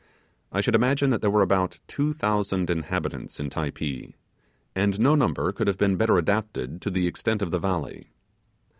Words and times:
I 0.51 0.61
should 0.61 0.73
imagine 0.73 1.11
that 1.11 1.21
there 1.21 1.29
were 1.29 1.43
about 1.43 1.79
two 1.87 2.11
thousand 2.11 2.71
inhabitants 2.71 3.39
in 3.39 3.51
Typee; 3.51 4.15
and 4.75 4.99
no 4.99 5.13
number 5.13 5.51
could 5.51 5.67
have 5.67 5.77
been 5.77 5.95
better 5.95 6.17
adapted 6.17 6.81
to 6.81 6.89
the 6.89 7.05
extent 7.05 7.43
of 7.43 7.51
the 7.51 7.59
valley. 7.59 8.07